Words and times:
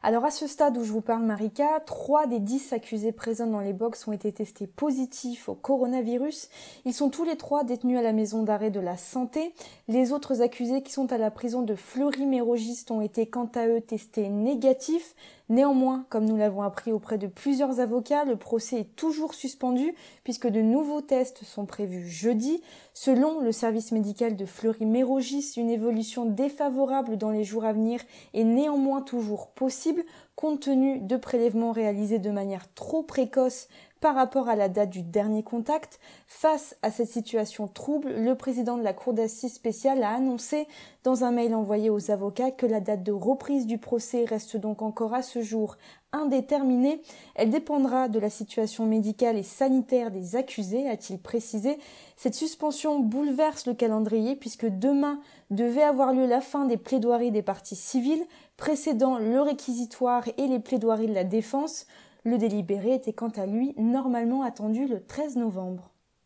Alors 0.00 0.24
à 0.24 0.30
ce 0.30 0.46
stade 0.46 0.78
où 0.78 0.84
je 0.84 0.92
vous 0.92 1.00
parle 1.00 1.24
Marika, 1.24 1.80
3 1.84 2.28
des 2.28 2.38
10 2.38 2.72
accusés 2.72 3.10
présents 3.10 3.48
dans 3.48 3.58
les 3.58 3.72
box 3.72 4.06
ont 4.06 4.12
été 4.12 4.30
testés 4.30 4.68
positifs 4.68 5.48
au 5.48 5.54
coronavirus. 5.54 6.50
Ils 6.84 6.94
sont 6.94 7.10
tous 7.10 7.24
les 7.24 7.36
trois 7.36 7.64
détenus 7.64 7.98
à 7.98 8.02
la 8.02 8.12
maison 8.12 8.44
d'arrêt 8.44 8.70
de 8.70 8.78
la 8.78 8.96
santé. 8.96 9.52
Les 9.88 10.12
autres 10.12 10.40
accusés 10.40 10.82
qui 10.82 10.92
sont 10.92 11.12
à 11.12 11.18
la 11.18 11.32
prison 11.32 11.62
de 11.62 11.74
Fleury-Mérogis 11.74 12.84
ont 12.90 13.00
été 13.00 13.26
quant 13.26 13.50
à 13.56 13.66
eux 13.66 13.80
testés 13.80 14.28
négatifs. 14.28 15.16
Néanmoins, 15.48 16.04
comme 16.10 16.26
nous 16.26 16.36
l'avons 16.36 16.60
appris 16.60 16.92
auprès 16.92 17.16
de 17.16 17.26
plusieurs 17.26 17.80
avocats, 17.80 18.24
le 18.24 18.36
procès 18.36 18.80
est 18.80 18.96
toujours 18.96 19.32
suspendu 19.32 19.94
puisque 20.22 20.46
de 20.46 20.60
nouveaux 20.60 21.00
tests 21.00 21.42
sont 21.42 21.64
prévus 21.64 22.06
jeudi. 22.06 22.62
Selon 22.92 23.40
le 23.40 23.50
service 23.50 23.90
médical 23.90 24.36
de 24.36 24.44
Fleury-Mérogis, 24.44 25.54
une 25.56 25.70
évolution 25.70 26.26
défavorable 26.26 27.16
dans 27.16 27.30
les 27.30 27.44
jours 27.44 27.64
à 27.64 27.72
venir 27.72 28.00
est 28.34 28.44
néanmoins 28.44 29.00
toujours 29.00 29.48
possible 29.48 29.87
compte 30.36 30.60
tenu 30.60 31.00
de 31.00 31.16
prélèvements 31.16 31.72
réalisés 31.72 32.18
de 32.18 32.30
manière 32.30 32.72
trop 32.74 33.02
précoce 33.02 33.68
par 34.00 34.14
rapport 34.14 34.48
à 34.48 34.56
la 34.56 34.68
date 34.68 34.90
du 34.90 35.02
dernier 35.02 35.42
contact. 35.42 35.98
Face 36.26 36.76
à 36.82 36.90
cette 36.90 37.10
situation 37.10 37.68
trouble, 37.68 38.12
le 38.12 38.34
président 38.34 38.76
de 38.76 38.82
la 38.82 38.92
Cour 38.92 39.12
d'assises 39.12 39.54
spéciale 39.54 40.02
a 40.02 40.14
annoncé 40.14 40.66
dans 41.04 41.24
un 41.24 41.30
mail 41.30 41.54
envoyé 41.54 41.90
aux 41.90 42.10
avocats 42.10 42.50
que 42.50 42.66
la 42.66 42.80
date 42.80 43.02
de 43.02 43.12
reprise 43.12 43.66
du 43.66 43.78
procès 43.78 44.24
reste 44.24 44.56
donc 44.56 44.82
encore 44.82 45.14
à 45.14 45.22
ce 45.22 45.42
jour 45.42 45.76
indéterminée. 46.12 47.02
Elle 47.34 47.50
dépendra 47.50 48.08
de 48.08 48.18
la 48.18 48.30
situation 48.30 48.86
médicale 48.86 49.36
et 49.36 49.42
sanitaire 49.42 50.10
des 50.10 50.36
accusés, 50.36 50.88
a-t-il 50.88 51.18
précisé. 51.18 51.78
Cette 52.16 52.34
suspension 52.34 52.98
bouleverse 52.98 53.66
le 53.66 53.74
calendrier 53.74 54.36
puisque 54.36 54.66
demain 54.66 55.20
devait 55.50 55.82
avoir 55.82 56.12
lieu 56.12 56.26
la 56.26 56.40
fin 56.40 56.64
des 56.64 56.76
plaidoiries 56.76 57.30
des 57.30 57.42
parties 57.42 57.76
civiles 57.76 58.24
précédant 58.56 59.18
le 59.18 59.40
réquisitoire 59.40 60.24
et 60.36 60.46
les 60.46 60.58
plaidoiries 60.58 61.08
de 61.08 61.14
la 61.14 61.24
défense. 61.24 61.86
Le 62.24 62.38
délibéré 62.38 62.94
était 62.94 63.12
quant 63.12 63.28
à 63.30 63.46
lui 63.46 63.74
normalement 63.76 64.42
attendu 64.42 64.86
le 64.86 65.04
13 65.04 65.36
novembre. 65.36 65.90